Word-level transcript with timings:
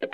Hey 0.00 0.08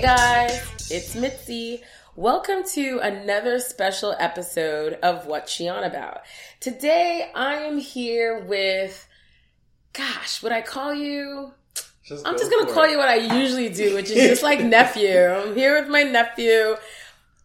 guys, 0.00 0.90
it's 0.90 1.14
Mitzi. 1.14 1.82
Welcome 2.16 2.64
to 2.72 2.98
another 3.00 3.60
special 3.60 4.16
episode 4.18 4.94
of 5.04 5.26
What's 5.26 5.52
She 5.52 5.68
On 5.68 5.84
About. 5.84 6.22
Today 6.58 7.30
I 7.32 7.58
am 7.58 7.78
here 7.78 8.40
with, 8.40 9.06
gosh, 9.92 10.42
would 10.42 10.50
I 10.50 10.62
call 10.62 10.92
you? 10.92 11.52
Just 12.02 12.26
I'm 12.26 12.32
go 12.32 12.38
just 12.40 12.50
gonna 12.50 12.72
call 12.72 12.84
it. 12.84 12.90
you 12.90 12.98
what 12.98 13.08
I 13.08 13.38
usually 13.38 13.68
do, 13.68 13.94
which 13.94 14.10
is 14.10 14.16
just 14.16 14.42
like 14.42 14.60
nephew. 14.64 15.16
I'm 15.16 15.54
here 15.54 15.80
with 15.80 15.88
my 15.88 16.02
nephew, 16.02 16.74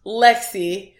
Lexi, 0.06 0.92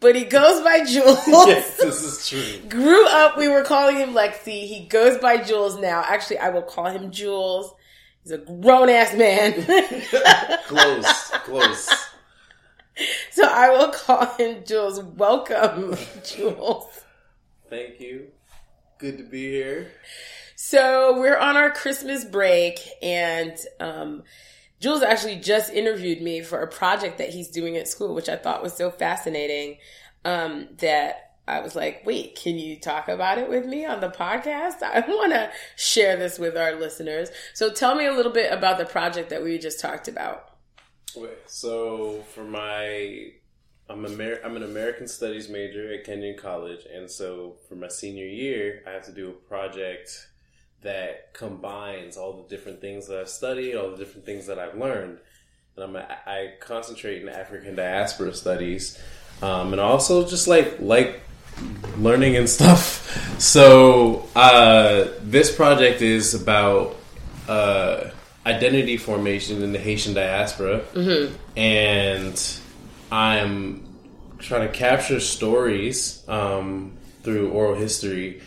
but 0.00 0.14
he 0.14 0.24
goes 0.24 0.62
by 0.62 0.78
Jules. 0.84 1.26
yes, 1.26 1.76
this 1.78 2.02
is 2.02 2.28
true. 2.28 2.68
Grew 2.68 3.06
up, 3.08 3.38
we 3.38 3.48
were 3.48 3.62
calling 3.64 3.96
him 3.96 4.10
Lexi. 4.10 4.66
He 4.66 4.86
goes 4.86 5.16
by 5.18 5.38
Jules 5.38 5.80
now. 5.80 6.04
Actually, 6.06 6.38
I 6.38 6.50
will 6.50 6.62
call 6.62 6.86
him 6.86 7.10
Jules. 7.10 7.72
He's 8.22 8.32
a 8.32 8.38
grown 8.38 8.88
ass 8.88 9.14
man. 9.14 9.54
Close, 10.66 11.30
close. 11.44 11.88
so 13.32 13.44
I 13.50 13.70
will 13.70 13.88
call 13.88 14.26
him 14.36 14.62
Jules. 14.66 15.02
Welcome, 15.02 15.96
Jules. 16.24 16.86
Thank 17.68 17.98
you. 18.00 18.28
Good 18.98 19.18
to 19.18 19.24
be 19.24 19.50
here. 19.50 19.90
So 20.54 21.18
we're 21.18 21.36
on 21.38 21.56
our 21.56 21.70
Christmas 21.70 22.24
break, 22.24 22.78
and 23.02 23.56
um, 23.80 24.22
Jules 24.82 25.02
actually 25.02 25.36
just 25.36 25.72
interviewed 25.72 26.20
me 26.20 26.42
for 26.42 26.60
a 26.60 26.66
project 26.66 27.18
that 27.18 27.28
he's 27.28 27.46
doing 27.46 27.76
at 27.76 27.86
school, 27.86 28.16
which 28.16 28.28
I 28.28 28.34
thought 28.34 28.64
was 28.64 28.74
so 28.74 28.90
fascinating 28.90 29.78
um, 30.24 30.66
that 30.78 31.36
I 31.46 31.60
was 31.60 31.76
like, 31.76 32.02
wait, 32.04 32.34
can 32.34 32.58
you 32.58 32.80
talk 32.80 33.06
about 33.06 33.38
it 33.38 33.48
with 33.48 33.64
me 33.64 33.86
on 33.86 34.00
the 34.00 34.08
podcast? 34.08 34.82
I 34.82 34.98
want 35.06 35.32
to 35.34 35.52
share 35.76 36.16
this 36.16 36.36
with 36.36 36.56
our 36.56 36.74
listeners. 36.74 37.30
So 37.54 37.72
tell 37.72 37.94
me 37.94 38.06
a 38.06 38.12
little 38.12 38.32
bit 38.32 38.52
about 38.52 38.76
the 38.76 38.84
project 38.84 39.30
that 39.30 39.44
we 39.44 39.56
just 39.56 39.78
talked 39.78 40.08
about. 40.08 40.48
Wait, 41.14 41.38
so 41.46 42.24
for 42.34 42.42
my, 42.42 43.30
I'm 43.88 44.04
Amer- 44.04 44.40
I'm 44.44 44.56
an 44.56 44.64
American 44.64 45.06
Studies 45.06 45.48
major 45.48 45.92
at 45.92 46.04
Kenyon 46.04 46.36
College, 46.36 46.86
and 46.92 47.08
so 47.08 47.56
for 47.68 47.76
my 47.76 47.88
senior 47.88 48.26
year, 48.26 48.82
I 48.84 48.90
have 48.90 49.04
to 49.04 49.12
do 49.12 49.28
a 49.28 49.32
project 49.32 50.31
that 50.82 51.32
combines 51.32 52.16
all 52.16 52.32
the 52.34 52.48
different 52.48 52.80
things 52.80 53.06
that 53.08 53.18
I've 53.20 53.28
studied, 53.28 53.74
all 53.76 53.90
the 53.90 53.96
different 53.96 54.26
things 54.26 54.46
that 54.46 54.58
I've 54.58 54.76
learned, 54.76 55.18
and 55.76 55.84
I'm 55.84 55.96
a, 55.96 56.06
I 56.26 56.54
concentrate 56.60 57.22
in 57.22 57.28
African 57.28 57.74
diaspora 57.76 58.34
studies, 58.34 59.00
um, 59.40 59.72
and 59.72 59.80
also 59.80 60.26
just 60.26 60.46
like 60.48 60.76
like 60.80 61.20
learning 61.98 62.36
and 62.36 62.48
stuff. 62.48 63.00
So 63.38 64.28
uh, 64.36 65.08
this 65.20 65.52
project 65.52 66.00
is 66.00 66.32
about 66.32 66.94
uh, 67.48 68.10
identity 68.46 68.96
formation 68.96 69.62
in 69.64 69.72
the 69.72 69.80
Haitian 69.80 70.14
diaspora, 70.14 70.82
and 71.56 72.60
I'm 73.10 73.84
trying 74.38 74.68
to 74.68 74.72
capture 74.72 75.18
stories 75.18 76.22
um, 76.28 76.92
through 77.24 77.50
oral 77.50 77.74
history 77.74 78.42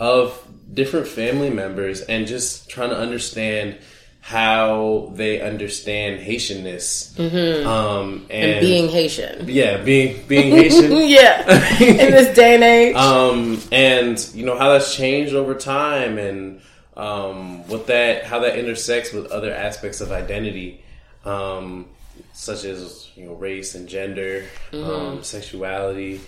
of 0.00 0.42
different 0.72 1.06
family 1.06 1.50
members 1.50 2.00
and 2.00 2.26
just 2.26 2.68
trying 2.70 2.90
to 2.90 2.96
understand 2.98 3.76
how 4.22 5.12
they 5.14 5.40
understand 5.40 6.20
Haitianness 6.20 7.18
um, 7.66 8.26
and, 8.30 8.50
And 8.52 8.60
being 8.60 8.88
Haitian. 8.88 9.48
yeah 9.48 9.78
being 9.78 10.26
being 10.26 10.50
Haitian 10.50 10.92
yeah. 11.08 11.40
In 11.80 12.10
this 12.10 12.34
day 12.34 12.54
and 12.54 12.62
age. 12.64 12.96
um, 12.96 13.60
and 13.72 14.18
you 14.34 14.44
know 14.44 14.58
how 14.58 14.70
that's 14.72 14.94
changed 14.94 15.34
over 15.34 15.54
time, 15.54 16.18
and 16.18 16.60
um, 16.96 17.66
what 17.68 17.86
that 17.86 18.24
how 18.24 18.40
that 18.40 18.58
intersects 18.58 19.12
with 19.12 19.26
other 19.32 19.54
aspects 19.54 20.00
of 20.02 20.12
identity, 20.12 20.84
um, 21.24 21.86
such 22.34 22.64
as 22.64 23.08
you 23.16 23.24
know 23.24 23.34
race 23.34 23.74
and 23.74 23.88
gender, 23.88 24.44
um, 24.74 25.22
sexuality, 25.22 26.20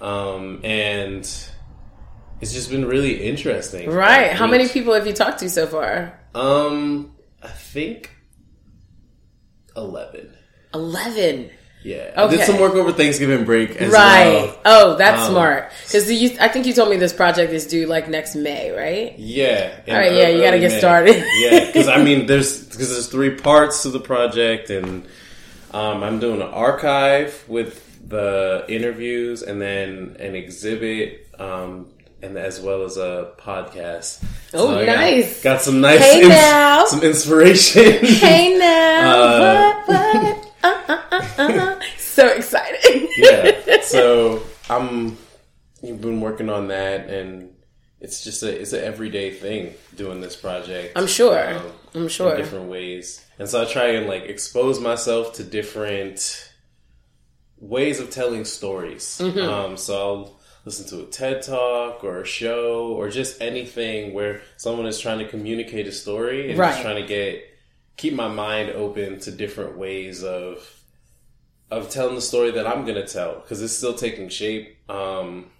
um, 0.00 0.60
and 0.62 1.28
it's 2.44 2.52
just 2.52 2.70
been 2.70 2.84
really 2.84 3.22
interesting. 3.24 3.88
right. 3.90 4.32
How 4.32 4.46
many 4.46 4.68
people 4.68 4.92
have 4.92 5.06
you 5.06 5.14
talked 5.14 5.38
to 5.38 5.48
so 5.48 5.66
far? 5.66 6.18
Um, 6.34 7.12
I 7.42 7.48
think 7.48 8.10
eleven. 9.76 10.30
11. 10.74 11.50
Yeah, 11.84 12.10
I 12.16 12.26
did 12.28 12.40
some 12.40 12.58
work 12.58 12.74
over 12.74 12.92
Thanksgiving 12.92 13.44
break 13.44 13.76
as 13.76 13.92
Right. 13.92 14.24
well. 14.32 14.58
Oh, 14.64 14.96
that's 14.96 15.22
Um, 15.26 15.32
smart. 15.32 15.70
Because 15.86 16.10
I 16.40 16.48
think 16.48 16.66
you 16.66 16.72
told 16.72 16.88
me 16.90 16.96
this 16.96 17.12
project 17.12 17.52
is 17.52 17.66
due 17.66 17.86
like 17.86 18.08
next 18.08 18.34
May, 18.34 18.70
right? 18.72 19.14
Yeah. 19.18 19.70
All 19.86 19.94
right, 19.94 20.12
yeah, 20.12 20.28
you 20.30 20.42
gotta 20.42 20.58
get 20.58 20.72
May. 20.72 20.78
started. 20.78 21.24
yeah, 21.38 21.66
because 21.66 21.86
I 21.88 22.02
mean, 22.06 22.26
there's 22.26 22.60
because 22.64 22.90
there's 22.90 23.06
three 23.08 23.30
parts 23.36 23.82
to 23.82 23.90
the 23.90 24.00
project, 24.00 24.70
and 24.70 25.04
um, 25.72 26.02
I'm 26.02 26.18
doing 26.20 26.40
an 26.40 26.48
archive 26.48 27.44
with 27.48 27.82
the 28.08 28.64
interviews, 28.68 29.42
and 29.42 29.60
then 29.62 30.16
an 30.20 30.34
exhibit, 30.34 31.26
um, 31.38 31.86
and 32.22 32.36
as 32.38 32.60
well 32.60 32.82
as 32.84 32.96
a 32.96 33.32
podcast. 33.38 34.24
Oh, 34.54 34.84
nice. 34.84 35.42
Got, 35.42 35.60
some 35.60 35.80
nice, 35.80 36.00
Hey, 36.00 36.26
now. 36.28 36.84
some 36.86 37.02
inspiration. 37.02 37.82
Hey 38.04 38.56
now, 38.58 39.22
Uh, 39.22 39.82
what, 39.86 39.88
what? 39.88 40.50
Uh, 40.62 40.96
uh, 41.38 41.42
uh. 41.42 41.80
So 41.98 42.26
excited. 42.28 43.08
yeah. 43.16 43.80
So 43.82 44.42
I'm 44.70 45.18
you've 45.82 46.00
been 46.00 46.20
working 46.20 46.48
on 46.48 46.68
that, 46.68 47.10
and 47.10 47.54
it's 48.00 48.24
just 48.24 48.42
a 48.42 48.48
it's 48.60 48.72
an 48.72 48.82
everyday 48.82 49.30
thing 49.32 49.74
doing 49.94 50.20
this 50.22 50.34
project. 50.36 50.92
I'm 50.96 51.06
sure. 51.06 51.54
um, 51.56 51.66
I'm 51.94 52.08
sure. 52.08 52.30
in 52.32 52.38
different 52.38 52.70
ways, 52.70 53.24
and 53.38 53.46
so 53.48 53.62
I 53.62 53.66
try 53.66 53.88
and 53.88 54.06
like 54.06 54.22
expose 54.24 54.80
myself 54.80 55.34
to 55.34 55.44
different 55.44 56.50
ways 57.58 58.00
of 58.00 58.10
telling 58.10 58.44
stories. 58.46 59.20
Mm-hmm. 59.22 59.38
Um, 59.40 59.76
so 59.76 59.94
I'll 59.96 60.40
listen 60.64 60.86
to 60.88 61.04
a 61.04 61.06
TED 61.10 61.42
talk 61.42 62.02
or 62.04 62.20
a 62.22 62.26
show 62.26 62.88
or 62.88 63.10
just 63.10 63.40
anything 63.40 64.12
where 64.14 64.40
someone 64.56 64.86
is 64.86 64.98
trying 64.98 65.18
to 65.18 65.28
communicate 65.28 65.86
a 65.86 65.92
story 65.92 66.50
and 66.50 66.58
Right. 66.58 66.70
just 66.70 66.82
trying 66.82 67.00
to 67.02 67.06
get 67.06 67.44
keep 67.96 68.12
my 68.14 68.28
mind 68.28 68.70
open 68.70 69.20
to 69.20 69.30
different 69.30 69.76
ways 69.78 70.24
of 70.24 70.68
of 71.70 71.90
telling 71.90 72.14
the 72.14 72.20
story 72.20 72.50
that 72.52 72.66
I'm 72.66 72.84
gonna 72.84 73.06
tell 73.06 73.40
because 73.40 73.62
it's 73.62 73.72
still 73.72 73.94
taking 73.94 74.28
shape. 74.28 74.76
Um, 74.88 75.50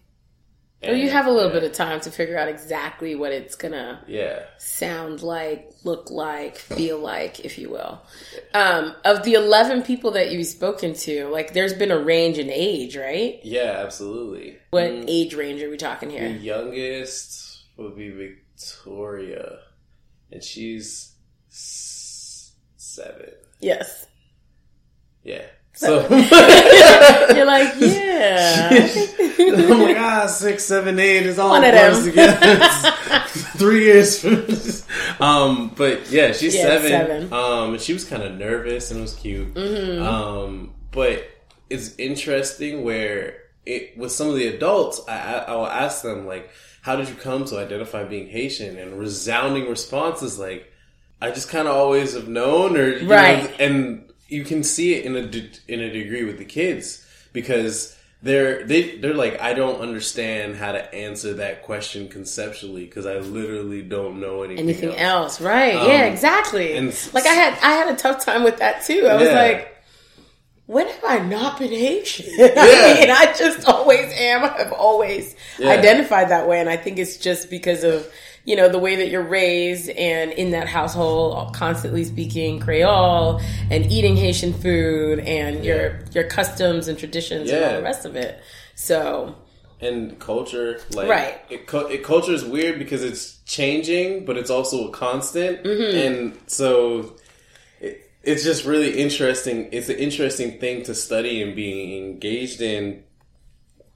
You 0.93 1.09
have 1.11 1.27
a 1.27 1.31
little 1.31 1.53
yeah, 1.53 1.61
bit 1.61 1.65
of 1.65 1.73
time 1.73 2.01
to 2.01 2.11
figure 2.11 2.37
out 2.39 2.49
exactly 2.49 3.15
what 3.15 3.33
it's 3.33 3.55
gonna 3.55 4.03
yeah. 4.07 4.41
sound 4.59 5.23
like, 5.23 5.71
look 5.85 6.11
like, 6.11 6.59
feel 6.59 6.99
like, 6.99 7.41
if 7.45 7.59
you 7.59 7.71
will. 7.71 8.01
Um, 8.53 8.95
of 9.05 9.23
the 9.25 9.35
11 9.35 9.83
people 9.83 10.11
that 10.13 10.31
you've 10.33 10.47
spoken 10.47 10.95
to, 10.95 11.27
like 11.29 11.53
there's 11.55 11.75
been 11.75 11.91
a 11.91 11.99
range 11.99 12.39
in 12.39 12.51
age, 12.51 12.97
right? 12.97 13.41
Yeah, 13.45 13.83
absolutely. 13.85 14.59
What 14.71 14.85
Mm, 14.91 15.05
age 15.09 15.35
range 15.35 15.63
are 15.63 15.71
we 15.71 15.77
talking 15.77 16.09
The 16.11 16.19
here? 16.19 16.29
youngest 16.29 17.65
would 17.77 17.97
be 17.97 18.11
Victoria, 18.11 19.59
and 20.31 20.43
she's 20.43 21.13
seven. 22.77 23.31
Yes. 23.61 24.07
Yeah. 25.23 25.43
So 25.73 26.01
You're 27.35 27.47
like, 27.47 27.73
yeah. 27.79 28.04
I'm 28.15 29.81
like, 29.81 29.97
ah, 29.97 30.27
six, 30.27 30.65
seven, 30.65 30.99
eight 30.99 31.27
is 31.27 31.39
all 31.39 31.51
One 31.51 31.65
of 31.65 31.73
them. 31.73 32.05
together. 32.05 32.69
Three 33.57 33.85
years. 33.85 34.25
um, 35.21 35.73
but 35.77 36.11
yeah, 36.11 36.33
she's 36.33 36.55
Yeah, 36.55 36.63
seven. 36.63 36.89
seven. 36.91 37.33
Um, 37.33 37.73
and 37.75 37.81
she 37.81 37.93
was 37.93 38.05
kind 38.05 38.23
of 38.23 38.35
nervous 38.37 38.91
and 38.91 39.01
it 39.01 39.03
was 39.03 39.15
cute. 39.15 39.55
Mm-hmm. 39.55 40.03
Um, 40.03 40.75
but 40.91 41.25
it's 41.71 41.95
interesting 41.99 42.85
where 42.85 43.39
it 43.67 43.97
with 43.97 44.13
some 44.13 44.29
of 44.29 44.35
the 44.37 44.47
adults, 44.49 45.01
I, 45.09 45.17
I 45.19 45.33
I 45.39 45.55
will 45.57 45.67
ask 45.67 46.03
them 46.03 46.27
like, 46.27 46.51
how 46.83 46.97
did 46.97 47.09
you 47.09 47.15
come 47.15 47.45
to 47.47 47.59
identify 47.59 48.05
being 48.05 48.29
Haitian? 48.29 48.77
And 48.77 48.99
resounding 48.99 49.69
responses 49.69 50.39
like, 50.39 50.71
I 51.23 51.31
just 51.31 51.49
kind 51.49 51.67
of 51.67 51.75
always 51.75 52.15
have 52.15 52.29
known, 52.29 52.77
or 52.77 52.89
you 52.99 53.09
Right. 53.09 53.43
know, 53.45 53.57
and 53.65 54.13
you 54.29 54.45
can 54.45 54.63
see 54.63 54.95
it 54.95 55.05
in 55.07 55.17
a 55.17 55.27
de- 55.27 55.51
in 55.69 55.81
a 55.81 55.91
degree 55.91 56.25
with 56.25 56.39
the 56.39 56.45
kids 56.45 57.07
because 57.33 57.97
they're 58.25 58.65
they 58.65 58.97
they're 58.97 59.15
like 59.15 59.41
I 59.41 59.53
don't 59.55 59.81
understand 59.81 60.57
how 60.57 60.73
to 60.73 60.93
answer 60.95 61.35
that 61.35 61.63
question 61.63 62.09
conceptually 62.09 62.85
because 62.87 63.07
I 63.07 63.19
literally 63.19 63.83
don't 63.83 64.19
know 64.21 64.43
anything, 64.43 64.65
Anything 64.65 64.89
else. 64.97 65.39
else, 65.39 65.41
right? 65.43 65.75
yeah, 65.75 66.07
Um, 66.07 66.13
exactly. 66.13 66.77
and 66.77 66.89
like 67.13 67.27
I 67.27 67.35
had, 67.35 67.53
I 67.63 67.73
had 67.75 67.93
a 67.93 67.97
tough 67.97 68.25
time 68.25 68.43
with 68.43 68.57
that 68.59 68.85
too. 68.85 69.07
I 69.07 69.15
was 69.15 69.29
like, 69.31 69.71
when 70.67 70.87
have 70.89 71.05
I 71.07 71.19
not 71.19 71.59
been 71.59 71.71
Haitian? 71.71 72.33
I 72.41 72.95
mean, 72.99 73.11
I 73.11 73.35
just 73.39 73.69
always 73.69 74.11
am. 74.15 74.43
I've 74.45 74.73
always 74.73 75.37
Yeah. 75.59 75.69
identified 75.69 76.31
that 76.31 76.49
way, 76.49 76.59
and 76.61 76.71
I 76.71 76.79
think 76.79 76.99
it's 76.99 77.19
just 77.19 77.51
because 77.51 77.85
of 77.85 78.11
you 78.45 78.57
know 78.57 78.69
the 78.69 78.79
way 78.79 78.97
that 78.97 79.09
you're 79.11 79.23
raised 79.23 79.89
and 79.91 80.31
in 80.33 80.51
that 80.51 80.69
household 80.69 81.55
constantly 81.55 82.05
speaking 82.05 82.61
creole 82.61 83.41
and 83.71 83.91
eating 83.91 84.17
haitian 84.17 84.53
food 84.53 85.19
and 85.21 85.65
your 85.65 86.01
your 86.13 86.25
customs 86.25 86.89
and 86.89 86.99
traditions 86.99 87.51
and 87.51 87.65
all 87.65 87.77
the 87.77 87.83
rest 87.83 88.05
of 88.05 88.17
it 88.17 88.41
so 88.75 89.35
and 89.81 90.19
culture 90.21 90.79
like 90.93 91.09
Right. 91.09 91.41
it, 91.51 91.69
it 91.91 92.05
culture 92.05 92.33
is 92.33 92.45
weird 92.45 92.79
because 92.79 93.03
it's 93.03 93.39
changing 93.45 94.25
but 94.27 94.37
it's 94.37 94.51
also 94.51 94.89
a 94.89 94.91
constant 94.93 95.63
Mm-hmm. 95.65 95.97
and 95.97 96.39
so 96.47 97.17
it, 97.81 98.11
it's 98.23 98.45
just 98.45 98.65
really 98.67 98.99
interesting 98.99 99.69
it's 99.73 99.89
an 99.89 99.97
interesting 99.97 100.59
thing 100.61 100.83
to 100.85 100.95
study 100.95 101.41
and 101.43 101.57
be 101.57 101.97
engaged 101.99 102.61
in 102.61 103.03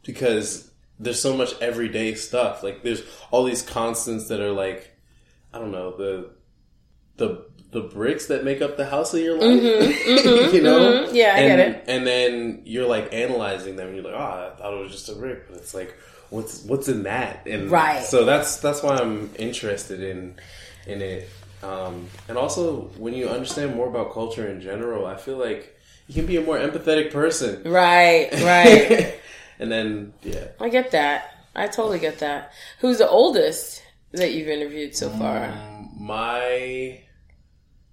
because 0.05 0.68
there's 1.01 1.21
so 1.21 1.37
much 1.37 1.55
everyday 1.61 2.15
stuff. 2.15 2.63
Like 2.63 2.83
there's 2.83 3.03
all 3.31 3.45
these 3.45 3.63
constants 3.63 4.29
that 4.29 4.41
are 4.41 4.53
like 4.53 4.91
i 5.55 5.59
don't 5.59 5.73
know 5.73 5.97
the 5.97 6.31
the 7.17 7.45
the 7.71 7.81
bricks 7.83 8.27
that 8.27 8.45
make 8.45 8.63
up 8.63 8.77
the 8.77 8.87
house 8.87 9.13
of 9.15 9.21
your 9.21 9.35
life. 9.39 9.63
You 10.55 10.63
know? 10.63 11.07
mhm. 11.07 11.15
Yeah, 11.15 11.35
I 11.35 11.39
and, 11.41 11.49
get 11.49 11.59
it. 11.61 11.85
and 11.87 12.07
then 12.07 12.63
you're 12.65 12.87
like 12.87 13.13
analyzing 13.13 13.77
them 13.77 13.89
and 13.89 13.97
you're 13.97 14.05
like 14.05 14.15
oh 14.15 14.53
i 14.53 14.57
thought 14.59 14.75
it 14.75 14.81
was 14.83 14.93
just 14.93 15.09
a 15.09 15.15
brick 15.15 15.49
but 15.49 15.57
it's 15.59 15.75
like 15.75 15.95
what's 16.31 16.63
what's 16.65 16.89
in 16.89 17.05
that? 17.05 17.47
And 17.47 17.71
Right. 17.71 18.03
so 18.05 18.25
that's 18.25 18.57
that's 18.59 18.83
why 18.83 18.97
i'm 18.99 19.31
interested 19.39 20.03
in 20.03 20.37
in 20.87 21.01
it. 21.03 21.29
Um 21.63 22.07
and 22.29 22.37
also 22.39 22.83
when 22.99 23.15
you 23.15 23.29
understand 23.29 23.75
more 23.75 23.89
about 23.89 24.13
culture 24.13 24.47
in 24.49 24.61
general 24.61 25.07
i 25.07 25.17
feel 25.17 25.37
like 25.39 25.75
you 26.09 26.15
can 26.15 26.27
be 26.27 26.37
a 26.37 26.43
more 26.43 26.59
empathetic 26.59 27.13
person. 27.13 27.63
Right 27.65 28.29
right 28.43 29.15
and 29.59 29.71
then 29.73 30.13
yeah 30.23 30.47
i 30.61 30.69
get 30.69 30.91
that 30.93 31.31
i 31.55 31.67
totally 31.67 31.99
get 31.99 32.19
that 32.19 32.53
who's 32.81 32.99
the 32.99 33.09
oldest 33.09 33.83
that 34.13 34.33
you've 34.33 34.49
interviewed 34.49 34.95
so 34.97 35.09
far 35.11 35.53
my 35.99 37.01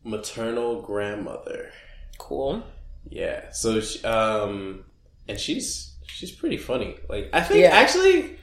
maternal 0.03 0.81
grandmother 0.81 1.71
cool 2.17 2.63
Yeah. 3.09 3.51
So, 3.51 3.81
she, 3.81 4.03
um, 4.03 4.83
and 5.27 5.39
she's 5.39 5.93
she's 6.07 6.31
pretty 6.31 6.57
funny. 6.57 6.95
Like, 7.07 7.29
I 7.33 7.41
think 7.41 7.59
Yeah. 7.61 7.69
actually, 7.69 8.37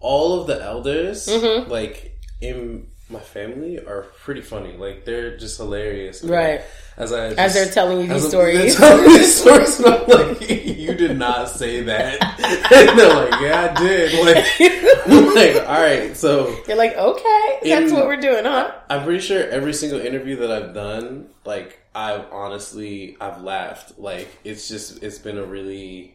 all 0.00 0.40
of 0.40 0.46
the 0.46 0.58
elders, 0.62 1.26
Mhm. 1.26 1.68
like 1.68 2.18
in 2.40 2.86
my 3.14 3.20
family, 3.20 3.78
are 3.78 4.02
pretty 4.22 4.42
funny. 4.42 4.76
Like, 4.76 5.04
they're 5.04 5.36
just 5.36 5.56
hilarious. 5.56 6.22
And, 6.22 6.30
Right. 6.30 6.60
As 6.96 7.12
I 7.12 7.30
just, 7.30 7.38
as 7.40 7.54
they're 7.54 7.72
telling 7.72 8.02
you 8.02 8.06
these 8.14 8.28
stories 8.28 8.78
these 8.78 9.34
stories, 9.34 9.80
I'm 9.84 10.06
like, 10.06 10.48
you 10.48 10.94
did 10.94 11.18
not 11.18 11.48
say 11.48 11.82
that. 11.82 12.22
and 12.72 12.98
they're 12.98 13.14
like, 13.14 13.40
yeah, 13.40 13.74
I 13.76 13.82
did. 13.82 14.14
Like, 15.06 15.54
like, 15.56 15.68
all 15.68 15.80
right, 15.82 16.16
so. 16.16 16.56
you're 16.66 16.76
like 16.76 16.94
okay 16.96 17.58
that's 17.64 17.90
In- 17.90 17.94
what 17.94 18.06
we're 18.06 18.16
doing 18.20 18.44
huh 18.44 18.72
I'm 18.88 19.04
pretty 19.04 19.20
sure 19.20 19.46
every 19.48 19.74
single 19.74 20.00
interview 20.00 20.36
that 20.36 20.50
I've 20.50 20.72
done, 20.72 21.28
like 21.44 21.78
I've 21.94 22.26
honestly 22.32 23.16
I've 23.20 23.42
laughed. 23.42 23.98
Like 23.98 24.28
it's 24.44 24.68
just 24.68 25.02
it's 25.02 25.18
been 25.18 25.36
a 25.38 25.44
really 25.44 26.13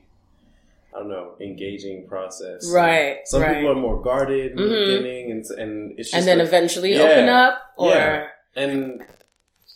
I 0.94 1.00
don't 1.00 1.10
know 1.10 1.36
engaging 1.40 2.08
process. 2.08 2.72
Right, 2.74 3.20
Some 3.26 3.42
right. 3.44 3.56
people 3.56 3.72
are 3.72 3.76
more 3.76 4.02
guarded 4.02 4.52
in 4.52 4.58
the 4.58 4.64
Mhm. 4.64 4.86
beginning, 4.86 5.32
and 5.32 5.46
and 5.60 6.00
it's 6.00 6.10
just 6.10 6.16
and 6.16 6.28
then 6.28 6.40
like- 6.40 6.48
eventually 6.48 6.94
Yeah. 6.94 7.04
open 7.04 7.30
up 7.30 7.62
or 7.78 7.90
Yeah. 7.90 8.28
and 8.56 9.06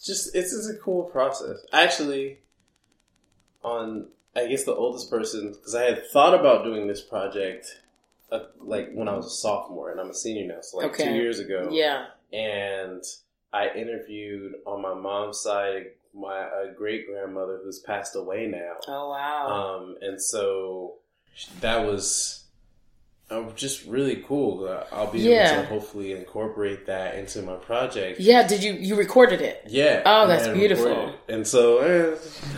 just 0.04 0.36
it's 0.36 0.52
just 0.52 0.70
a 0.70 0.78
cool 0.84 1.04
process. 1.04 1.64
Actually, 1.72 2.40
on 3.64 4.08
I 4.36 4.48
guess 4.48 4.64
the 4.64 4.74
oldest 4.76 5.10
person 5.12 5.52
because 5.52 5.76
I 5.76 5.84
had 5.84 6.08
thought 6.08 6.34
about 6.34 6.64
doing 6.64 6.88
this 6.88 7.02
project. 7.02 7.80
Uh, 8.32 8.46
like 8.60 8.90
when 8.94 9.08
I 9.08 9.16
was 9.16 9.28
a 9.28 9.30
sophomore 9.30 9.92
and 9.92 10.00
I'm 10.02 10.10
a 10.10 10.14
senior 10.14 10.48
now, 10.48 10.62
so 10.62 10.78
like 10.78 10.98
two 10.98 11.12
years 11.14 11.38
ago 11.40 11.70
yeah 11.72 12.08
and 12.32 13.04
I 13.54 13.70
interviewed 13.76 14.56
on 14.66 14.82
my 14.82 14.96
mom's 14.96 15.40
side 15.40 15.92
my 16.16 16.40
uh, 16.40 16.72
great 16.76 17.06
grandmother 17.08 17.60
who's 17.64 17.78
passed 17.82 18.16
away 18.16 18.48
now. 18.48 18.74
oh 18.88 19.10
wow 19.10 19.48
Um, 19.78 19.98
and 20.02 20.20
so 20.20 20.96
that 21.62 21.86
was 21.86 22.44
uh, 23.30 23.50
just 23.56 23.86
really 23.86 24.18
cool. 24.28 24.68
Uh, 24.68 24.84
I'll 24.92 25.12
be 25.12 25.20
Yeah. 25.20 25.54
able 25.54 25.62
to 25.64 25.68
hopefully 25.70 26.12
incorporate 26.14 26.86
that 26.88 27.16
into 27.16 27.42
my 27.42 27.56
project. 27.56 28.20
yeah 28.20 28.46
did 28.48 28.64
you 28.64 28.74
you 28.74 28.96
recorded 28.96 29.42
it 29.42 29.64
Yeah. 29.68 30.02
Oh, 30.06 30.28
that's 30.28 30.48
beautiful. 30.48 31.14
And 31.28 31.48
so 31.48 31.80
eh, 31.80 32.16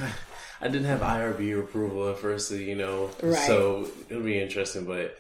I 0.62 0.68
didn't 0.68 0.86
have 0.88 1.02
IRB 1.02 1.60
approval 1.60 2.10
at 2.10 2.18
first, 2.18 2.52
you 2.52 2.76
know. 2.76 3.10
Right. 3.22 3.48
So 3.48 3.88
it'll 4.10 4.24
be 4.24 4.40
interesting, 4.40 4.86
but 4.86 5.18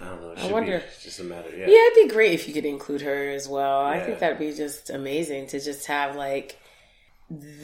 I 0.00 0.04
don't 0.06 0.22
know. 0.22 0.32
It 0.32 0.38
I 0.38 0.52
wonder- 0.52 0.78
be 0.78 0.84
just 1.02 1.20
a 1.20 1.24
matter. 1.24 1.50
Yeah. 1.50 1.66
Yeah, 1.66 1.86
it'd 1.92 2.08
be 2.08 2.14
great 2.14 2.32
if 2.32 2.46
you 2.48 2.54
could 2.54 2.64
include 2.66 3.02
her 3.02 3.30
as 3.30 3.48
well. 3.48 3.80
I 3.82 4.00
think 4.00 4.18
that'd 4.20 4.38
be 4.38 4.52
just 4.52 4.90
amazing 4.90 5.46
to 5.48 5.60
just 5.60 5.86
have 5.86 6.16
like 6.16 6.58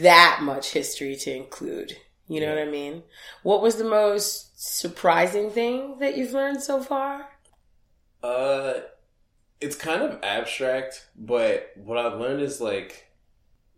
that 0.00 0.40
much 0.42 0.72
history 0.72 1.16
to 1.16 1.34
include. 1.34 1.96
You 2.28 2.40
know 2.40 2.54
Yeah. 2.54 2.60
what 2.60 2.68
I 2.68 2.70
mean? 2.70 3.02
What 3.42 3.62
was 3.62 3.76
the 3.76 3.84
most 3.84 4.51
surprising 4.64 5.50
thing 5.50 5.98
that 5.98 6.16
you've 6.16 6.32
learned 6.32 6.62
so 6.62 6.80
far? 6.82 7.28
Uh, 8.22 8.74
it's 9.60 9.74
kind 9.74 10.02
of 10.02 10.20
abstract, 10.22 11.08
but 11.16 11.72
what 11.76 11.98
I've 11.98 12.18
learned 12.20 12.42
is 12.42 12.60
like 12.60 13.08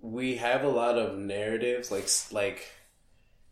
we 0.02 0.36
have 0.36 0.62
a 0.62 0.68
lot 0.68 0.98
of 0.98 1.16
narratives, 1.16 1.90
like 1.90 2.08
like 2.30 2.70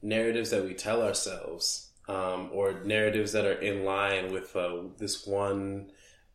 narratives 0.02 0.50
that 0.50 0.64
we 0.64 0.74
tell 0.74 1.02
ourselves, 1.02 1.90
um, 2.06 2.50
or 2.52 2.74
narratives 2.84 3.32
that 3.32 3.46
are 3.46 3.58
in 3.60 3.84
line 3.84 4.30
with 4.32 4.54
uh, 4.54 4.82
this 4.98 5.26
one 5.26 5.90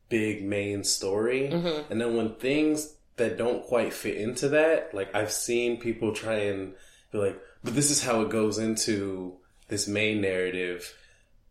big 0.09 0.43
main 0.43 0.83
story, 0.83 1.49
Mhm. 1.49 1.91
and 1.91 2.01
then 2.01 2.17
when 2.17 2.35
things 2.35 2.95
that 3.17 3.37
don't 3.37 3.63
quite 3.63 3.93
fit 3.93 4.17
into 4.17 4.49
that, 4.49 4.93
like 4.95 5.13
I've 5.13 5.31
seen 5.31 5.79
people 5.79 6.13
try 6.13 6.35
and 6.35 6.73
be 7.11 7.17
like, 7.19 7.39
but 7.63 7.75
this 7.75 7.91
is 7.91 8.01
how 8.03 8.21
it 8.21 8.29
goes 8.29 8.57
into 8.57 9.37
this 9.67 9.87
main 9.87 10.21
narrative, 10.21 10.93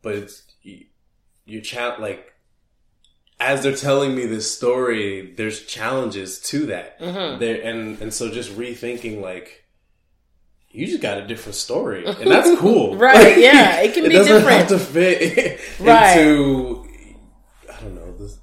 but 0.02 0.14
it's 0.14 0.42
you- 0.62 0.86
you're 1.44 1.62
cha- 1.62 1.96
like 2.00 2.32
as 3.38 3.62
they're 3.62 3.76
telling 3.76 4.14
me 4.14 4.24
this 4.26 4.50
story, 4.50 5.34
there's 5.36 5.64
challenges 5.66 6.40
to 6.40 6.66
that. 6.66 6.98
Mhm. 7.00 7.38
There 7.38 7.60
and 7.62 8.00
and 8.00 8.12
so 8.14 8.30
just 8.30 8.50
rethinking 8.56 9.20
like 9.20 9.64
you 10.70 10.86
just 10.86 11.00
got 11.00 11.18
a 11.18 11.26
different 11.26 11.54
story, 11.54 12.04
and 12.04 12.30
that's 12.30 12.58
cool, 12.58 12.96
Right, 12.96 13.38
yeah, 13.48 13.80
it 13.80 13.94
can 13.94 14.04
be 14.04 14.10
doesn't 14.10 14.32
different. 14.32 14.58
have 14.58 14.68
to 14.68 14.78
fit 14.78 15.60
Right. 15.80 16.18
into 16.18 16.86
I 17.72 17.80
don't 17.80 17.94
know 17.94 18.12
this 18.18 18.38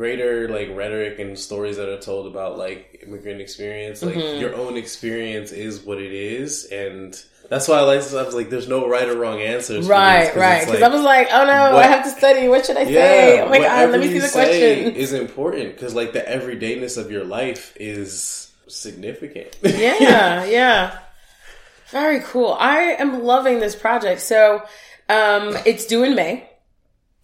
greater 0.00 0.48
like 0.48 0.70
rhetoric 0.74 1.18
and 1.18 1.38
stories 1.38 1.76
that 1.76 1.86
are 1.86 2.00
told 2.00 2.26
about 2.26 2.56
like 2.56 3.00
immigrant 3.06 3.38
experience. 3.38 4.02
Like 4.02 4.14
Mhm. 4.14 4.40
your 4.40 4.54
own 4.56 4.78
experience 4.78 5.52
is 5.52 5.80
what 5.80 5.98
it 6.00 6.12
is, 6.12 6.64
and 6.72 7.08
that's 7.50 7.68
why 7.68 7.76
I 7.76 7.82
like. 7.82 8.00
this. 8.00 8.14
I 8.14 8.22
was 8.22 8.34
like, 8.34 8.48
there's 8.48 8.66
no 8.66 8.88
right 8.88 9.06
or 9.06 9.16
wrong 9.18 9.42
answers. 9.42 9.76
for 9.76 9.80
this, 9.82 9.88
Right, 9.90 10.34
right. 10.36 10.60
Because 10.60 10.80
like- 10.80 10.90
I 10.90 10.94
was 10.94 11.02
like, 11.02 11.28
oh 11.30 11.44
no, 11.44 11.76
I 11.76 11.82
have 11.86 12.04
to 12.04 12.10
study. 12.10 12.48
What 12.48 12.64
should 12.64 12.78
I 12.78 12.84
say? 12.84 13.40
Oh 13.42 13.48
my 13.50 13.58
god, 13.58 13.90
let 13.90 14.00
me 14.00 14.08
see 14.08 14.18
the 14.20 14.28
question. 14.30 14.94
Is 14.94 15.12
important 15.12 15.74
because 15.74 15.94
like 15.94 16.14
the 16.14 16.20
everydayness 16.22 16.96
of 16.96 17.10
your 17.10 17.24
life 17.24 17.74
is 17.76 18.48
significant. 18.68 19.54
yeah, 19.62 20.44
yeah. 20.46 20.98
Very 21.90 22.20
cool. 22.20 22.56
I 22.58 22.96
am 23.04 23.22
loving 23.24 23.58
this 23.60 23.74
project. 23.76 24.20
So, 24.22 24.62
um, 25.10 25.56
it's 25.66 25.84
due 25.86 26.04
in 26.04 26.14
May. 26.14 26.48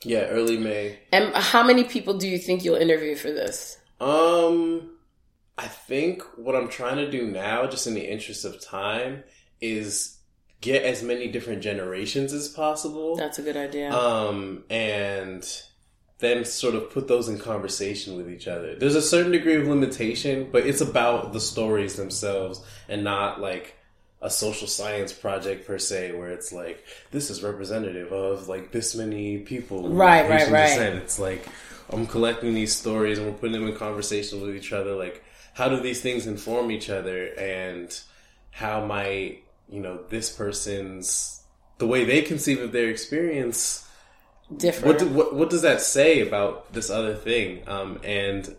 Yeah, 0.02 0.26
early 0.26 0.56
May. 0.58 0.98
And 1.12 1.34
how 1.34 1.62
many 1.62 1.84
people 1.84 2.14
do 2.14 2.28
you 2.28 2.38
think 2.38 2.64
you'll 2.64 2.76
interview 2.76 3.14
for 3.16 3.30
this? 3.30 3.78
Um, 4.00 4.90
I 5.58 5.66
think 5.66 6.22
what 6.36 6.54
I'm 6.54 6.68
trying 6.68 6.96
to 6.96 7.10
do 7.10 7.26
now, 7.26 7.66
just 7.66 7.86
in 7.86 7.94
the 7.94 8.10
interest 8.10 8.44
of 8.44 8.60
time, 8.60 9.24
is 9.60 10.18
get 10.60 10.82
as 10.82 11.02
many 11.02 11.28
different 11.28 11.62
generations 11.62 12.32
as 12.32 12.48
possible. 12.48 13.16
That's 13.16 13.38
a 13.38 13.42
good 13.42 13.56
idea. 13.56 13.92
um, 13.92 14.64
and 14.70 15.46
then 16.18 16.44
sort 16.44 16.74
of 16.74 16.90
put 16.90 17.08
those 17.08 17.28
in 17.28 17.38
conversation 17.38 18.16
with 18.16 18.30
each 18.30 18.48
other. 18.48 18.74
There's 18.74 18.94
a 18.94 19.02
certain 19.02 19.32
degree 19.32 19.56
of 19.56 19.66
limitation, 19.66 20.48
but 20.50 20.66
it's 20.66 20.80
about 20.80 21.34
the 21.34 21.40
stories 21.40 21.96
themselves 21.96 22.62
and 22.88 23.04
not 23.04 23.40
like 23.40 23.75
a 24.26 24.30
social 24.30 24.66
science 24.66 25.12
project 25.12 25.66
per 25.68 25.78
se, 25.78 26.12
where 26.18 26.30
it's 26.30 26.50
like 26.52 26.84
this 27.12 27.30
is 27.30 27.44
representative 27.44 28.12
of 28.12 28.48
like 28.48 28.72
this 28.72 28.94
many 28.96 29.38
people, 29.38 29.88
Right, 29.88 30.28
right, 30.28 30.50
right. 30.50 30.66
descent. 30.68 30.96
It's 30.96 31.18
like 31.20 31.46
I'm 31.90 32.06
collecting 32.08 32.52
these 32.52 32.74
stories 32.74 33.18
and 33.18 33.28
we're 33.28 33.38
putting 33.38 33.52
them 33.52 33.68
in 33.68 33.76
conversation 33.76 34.40
with 34.42 34.56
each 34.56 34.72
other. 34.72 34.94
Like, 34.96 35.22
how 35.54 35.68
do 35.68 35.78
these 35.80 36.00
things 36.02 36.26
inform 36.26 36.72
each 36.72 36.90
other, 36.90 37.26
and 37.38 37.88
how 38.50 38.84
might 38.84 39.44
you 39.68 39.80
know 39.80 40.00
this 40.08 40.28
person's 40.28 41.42
the 41.78 41.86
way 41.86 42.04
they 42.04 42.20
conceive 42.22 42.60
of 42.60 42.72
their 42.72 42.88
experience 42.90 43.86
Different. 44.56 44.86
what, 44.86 44.98
do, 44.98 45.06
what 45.08 45.34
what 45.34 45.50
does 45.50 45.62
that 45.62 45.80
say 45.80 46.20
about 46.20 46.72
this 46.72 46.90
other 46.90 47.14
thing? 47.14 47.62
Um, 47.68 48.00
and 48.02 48.56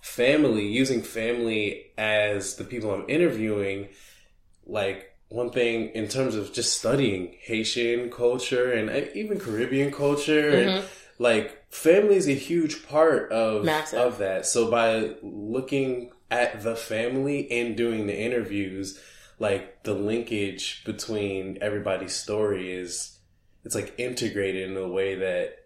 family, 0.00 0.66
using 0.66 1.02
family 1.02 1.86
as 1.96 2.56
the 2.56 2.64
people 2.64 2.92
I'm 2.92 3.04
interviewing, 3.08 3.88
like 4.68 5.12
one 5.28 5.50
thing 5.50 5.90
in 5.90 6.08
terms 6.08 6.34
of 6.34 6.52
just 6.52 6.78
studying 6.78 7.34
Haitian 7.40 8.10
culture 8.10 8.72
and 8.72 8.88
uh, 8.88 9.08
even 9.14 9.38
Caribbean 9.38 9.90
culture, 9.90 10.50
and 10.50 10.84
like 11.18 11.72
family 11.72 12.16
is 12.16 12.28
a 12.28 12.34
huge 12.34 12.86
part 12.86 13.32
of 13.32 13.64
Massive. 13.64 13.98
of 13.98 14.18
that. 14.18 14.46
So 14.46 14.70
by 14.70 15.14
looking 15.22 16.12
at 16.30 16.62
the 16.62 16.76
family 16.76 17.50
and 17.50 17.76
doing 17.76 18.06
the 18.06 18.18
interviews, 18.18 19.00
like 19.38 19.82
the 19.82 19.94
linkage 19.94 20.84
between 20.84 21.58
everybody's 21.60 22.14
story 22.14 22.72
is 22.72 23.18
it's 23.64 23.74
like 23.74 23.94
integrated 23.98 24.70
in 24.70 24.76
a 24.76 24.88
way 24.88 25.16
that 25.16 25.57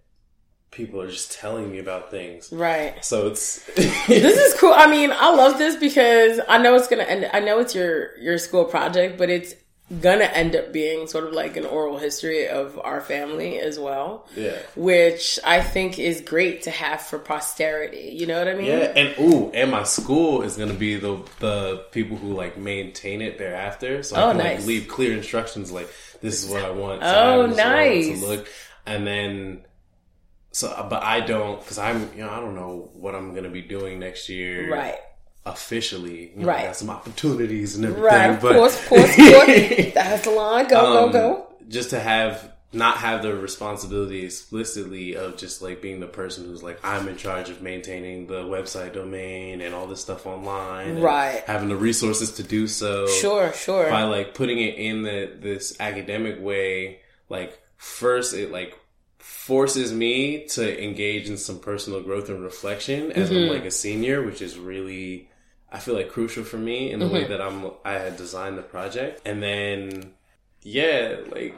people 0.73 1.01
are 1.01 1.09
just 1.09 1.31
telling 1.33 1.71
me 1.71 1.79
about 1.79 2.11
things. 2.11 2.51
Right. 2.53 3.05
So 3.05 3.29
it's 3.29 3.65
this 3.77 4.37
is 4.39 4.55
cool. 4.61 4.73
I 4.75 4.87
mean, 4.91 5.11
I 5.13 5.31
love 5.35 5.59
this 5.59 5.77
because 5.77 6.41
I 6.49 6.59
know 6.59 6.75
it's 6.75 6.89
gonna 6.89 7.05
end. 7.05 7.31
I 7.33 7.39
know 7.41 7.61
it's 7.61 7.75
your 7.75 8.19
your 8.19 8.39
school 8.39 8.65
project, 8.65 9.17
but 9.19 9.31
it's 9.31 9.55
gonna 10.01 10.25
end 10.25 10.57
up 10.57 10.73
being 10.73 11.07
sort 11.07 11.25
of 11.25 11.35
like 11.35 11.59
an 11.59 11.67
oral 11.67 11.99
history 11.99 12.49
of 12.49 12.81
our 12.83 13.03
family 13.03 13.59
as 13.59 13.79
well. 13.79 14.27
yeah. 14.35 14.57
Which 14.75 15.39
I 15.45 15.61
think 15.61 15.99
is 15.99 16.23
great 16.23 16.63
to 16.63 16.71
have 16.71 17.03
for 17.03 17.19
posterity. 17.19 18.15
You 18.19 18.27
know 18.27 18.39
what 18.39 18.49
I 18.49 18.55
mean? 18.55 18.67
Yeah, 18.67 18.93
and 18.97 19.15
ooh, 19.21 19.51
and 19.53 19.71
my 19.71 19.83
school 19.83 20.41
is 20.43 20.57
gonna 20.57 20.73
be 20.73 20.97
the 20.97 21.23
the 21.41 21.85
people 21.93 22.17
who 22.17 22.33
like 22.33 22.57
maintain 22.57 23.21
it 23.21 23.37
thereafter. 23.37 24.03
So 24.03 24.17
I 24.17 24.23
Oh, 24.23 24.29
can 24.31 24.39
nice. 24.39 24.59
like 24.61 24.67
leave 24.67 24.89
clear 24.89 25.13
instructions 25.15 25.71
like 25.71 25.89
this 26.23 26.43
is 26.43 26.51
what 26.51 26.65
I 26.65 26.71
want. 26.71 27.03
to 27.03 27.07
Oh, 27.07 27.41
have, 27.43 27.51
this 27.51 27.59
is 27.59 27.65
what 27.65 27.67
I 27.67 27.85
want 27.85 27.95
nice. 28.07 28.21
To 28.21 28.27
look, 28.27 28.49
and 28.87 29.07
then 29.07 29.61
so, 30.53 30.87
but 30.89 31.03
I 31.03 31.21
don't 31.21 31.59
because 31.61 31.79
I'm 31.79 32.11
you 32.17 32.25
know 32.25 32.31
I 32.31 32.41
don't 32.41 32.55
know 32.55 32.91
what 32.95 33.15
I'm 33.15 33.35
gonna 33.35 33.49
be 33.51 33.63
doing 33.63 33.99
next 33.99 34.29
year. 34.29 34.71
Right. 34.73 34.97
Officially, 35.45 36.31
you 36.37 36.43
know, 36.43 36.47
Right. 36.47 36.61
I 36.61 36.67
got 36.67 36.77
some 36.77 36.89
opportunities 36.91 37.75
and 37.75 37.85
everything. 37.85 38.05
Right. 38.05 38.41
But 38.41 38.55
course. 38.55 38.81
Of 38.81 38.89
course. 38.89 39.17
Course. 39.17 39.47
That's 39.95 40.23
the 40.25 40.31
line. 40.31 40.69
Go. 40.69 41.05
um, 41.07 41.11
go. 41.11 41.19
Go. 41.35 41.47
Just 41.69 41.91
to 41.91 41.99
have 41.99 42.53
not 42.73 42.99
have 42.99 43.23
the 43.23 43.35
responsibility 43.35 44.25
explicitly 44.25 45.15
of 45.17 45.37
just 45.37 45.61
like 45.61 45.83
being 45.83 45.99
the 46.01 46.07
person 46.07 46.45
who's 46.45 46.63
like 46.63 46.79
I'm 46.85 47.09
in 47.09 47.17
charge 47.17 47.51
of 47.51 47.61
maintaining 47.61 48.29
the 48.29 48.43
website 48.45 48.93
domain 48.93 49.61
and 49.61 49.75
all 49.75 49.87
this 49.89 50.01
stuff 50.01 50.27
online, 50.27 50.91
and 50.91 51.03
Right. 51.03 51.43
Having 51.47 51.71
the 51.71 51.77
resources 51.77 52.33
to 52.37 52.43
do 52.45 52.69
so, 52.69 53.07
Sure. 53.09 53.53
Sure. 53.53 53.91
By 53.91 54.05
like 54.05 54.35
putting 54.35 54.59
it 54.59 54.77
in 54.77 55.03
the 55.03 55.33
this 55.41 55.77
academic 55.81 56.41
way, 56.41 57.01
like 57.29 57.59
first 57.79 58.33
it 58.33 58.53
like 58.53 58.79
forces 59.23 59.93
me 59.93 60.47
to 60.49 60.83
engage 60.85 61.29
in 61.29 61.37
some 61.37 61.59
personal 61.61 62.01
growth 62.03 62.29
and 62.29 62.43
reflection 62.43 63.13
as 63.13 63.31
I'm 63.31 63.37
Mm-hmm. 63.37 63.53
like 63.53 63.65
a 63.65 63.71
senior, 63.71 64.23
which 64.23 64.43
is 64.43 64.59
really 64.59 65.29
I 65.71 65.79
feel 65.79 65.95
like 65.95 66.11
crucial 66.11 66.45
for 66.45 66.59
me 66.59 66.91
in 66.91 66.99
the 66.99 67.07
Mm-hmm. 67.07 67.15
way 67.15 67.25
that 67.29 67.41
I'm 67.41 67.71
I 67.85 67.93
had 67.93 68.17
designed 68.17 68.59
the 68.59 68.63
project. 68.63 69.23
And 69.25 69.43
then 69.43 70.13
yeah, 70.63 71.17
like 71.31 71.55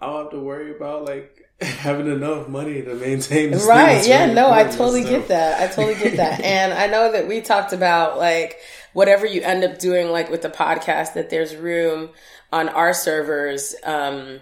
I'll 0.00 0.18
have 0.22 0.30
to 0.30 0.40
worry 0.40 0.74
about 0.74 1.04
like 1.04 1.44
having 1.60 2.06
enough 2.10 2.48
money 2.48 2.80
to 2.82 2.94
maintain 2.94 3.50
the 3.50 3.58
Right. 3.58 4.06
Yeah. 4.06 4.22
really 4.22 4.34
No, 4.34 4.50
I 4.50 4.64
totally 4.64 5.02
so- 5.04 5.10
get 5.10 5.28
that. 5.28 5.60
I 5.60 5.72
totally 5.72 5.94
get 6.02 6.16
that. 6.16 6.40
and 6.44 6.72
I 6.72 6.86
know 6.86 7.12
that 7.12 7.28
we 7.28 7.40
talked 7.42 7.72
about 7.74 8.16
like 8.18 8.56
whatever 8.94 9.26
you 9.26 9.42
end 9.42 9.62
up 9.64 9.78
doing, 9.78 10.10
like 10.10 10.30
with 10.30 10.40
the 10.42 10.48
podcast, 10.48 11.12
that 11.14 11.28
there's 11.30 11.54
room 11.54 12.10
on 12.52 12.68
our 12.70 12.92
servers 12.94 13.76
um, 13.84 14.40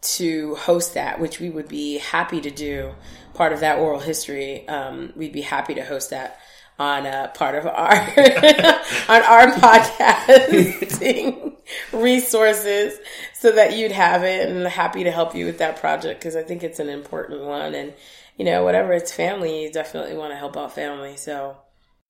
to 0.00 0.54
host 0.56 0.94
that, 0.94 1.20
which 1.20 1.40
we 1.40 1.50
would 1.50 1.68
be 1.68 1.98
happy 1.98 2.40
to 2.40 2.50
do. 2.50 2.94
Part 3.34 3.52
of 3.52 3.60
that 3.60 3.78
oral 3.78 4.00
history, 4.00 4.66
um, 4.68 5.12
we'd 5.16 5.32
be 5.32 5.42
happy 5.42 5.74
to 5.74 5.84
host 5.84 6.10
that 6.10 6.38
on 6.78 7.06
a 7.06 7.30
part 7.34 7.56
of 7.56 7.66
our 7.66 7.92
on 9.08 9.22
our 9.22 9.46
podcasting 9.56 11.52
resources 11.92 12.98
so 13.34 13.50
that 13.52 13.76
you'd 13.76 13.92
have 13.92 14.22
it 14.22 14.48
and 14.48 14.64
happy 14.66 15.02
to 15.04 15.10
help 15.10 15.34
you 15.34 15.44
with 15.44 15.58
that 15.58 15.76
project 15.76 16.20
because 16.20 16.36
I 16.36 16.42
think 16.42 16.62
it's 16.62 16.78
an 16.78 16.88
important 16.88 17.42
one. 17.42 17.74
And 17.74 17.94
you 18.38 18.44
know 18.44 18.64
whatever 18.64 18.92
it's 18.92 19.12
family. 19.12 19.64
You 19.64 19.72
definitely 19.72 20.16
want 20.16 20.32
to 20.32 20.36
help 20.36 20.56
out 20.56 20.74
family. 20.74 21.16
So 21.16 21.56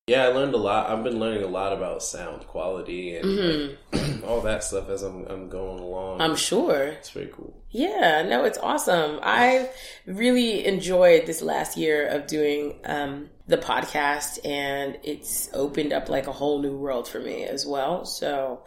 Yeah, 0.09 0.25
I 0.25 0.29
learned 0.29 0.55
a 0.55 0.59
lot. 0.59 0.91
I've 0.91 1.05
been 1.05 1.21
learning 1.21 1.43
a 1.43 1.49
lot 1.49 1.73
about 1.73 2.03
sound 2.03 2.47
quality 2.47 3.17
and 3.17 3.77
like, 3.93 4.25
all 4.27 4.41
that 4.43 4.65
stuff 4.65 4.88
as 4.88 5.03
I'm 5.03 5.27
I'm 5.27 5.49
going 5.49 5.81
along. 5.81 6.19
Mm-hmm. 6.19 6.23
I'm 6.23 6.37
sure 6.37 6.85
it's 6.85 7.11
very 7.11 7.31
cool. 7.33 7.55
Yeah, 7.71 8.23
no, 8.23 8.45
it's 8.45 8.59
awesome. 8.59 9.21
I've 9.23 9.69
really 10.07 10.67
enjoyed 10.67 11.27
this 11.27 11.43
last 11.43 11.77
year 11.77 12.07
of 12.07 12.27
doing 12.27 12.81
um, 12.85 13.29
the 13.47 13.59
podcast, 13.59 14.38
and 14.45 14.99
it's 15.03 15.50
opened 15.53 15.93
up 15.93 16.09
like 16.09 16.27
a 16.27 16.33
whole 16.33 16.62
new 16.62 16.77
world 16.77 17.07
for 17.07 17.21
me 17.21 17.45
as 17.45 17.67
well. 17.67 18.07
So 18.07 18.65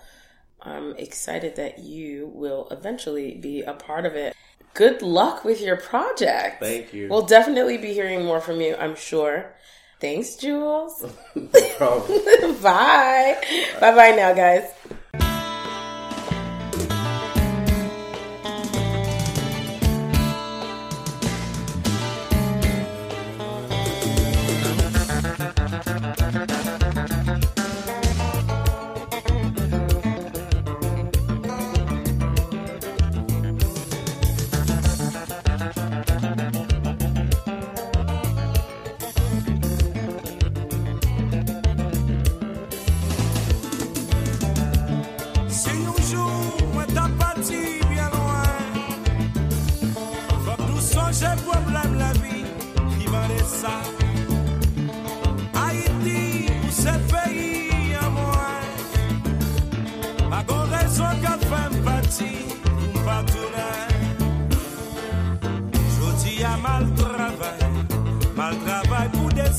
I'm 0.62 0.96
excited 0.98 1.56
that 1.56 1.80
you 1.80 2.32
will 2.34 2.68
eventually 2.70 3.36
be 3.36 3.62
a 3.62 3.74
part 3.74 4.06
of 4.06 4.16
it. 4.16 4.36
Good 4.74 5.02
luck 5.02 5.44
with 5.44 5.60
your 5.60 5.76
project. 5.76 6.62
Thank 6.62 6.94
you. 6.94 7.10
We'll 7.10 7.26
definitely 7.26 7.78
be 7.78 7.94
hearing 7.94 8.24
more 8.24 8.40
from 8.40 8.62
you, 8.62 8.76
I'm 8.76 8.96
sure. 8.96 9.54
Thanks, 10.02 10.36
Jules. 10.36 11.06
no 11.36 11.62
problem. 11.78 12.20
bye. 12.62 13.38
Bye 13.80 13.96
bye 13.96 14.12
now, 14.16 14.34
guys. 14.34 14.66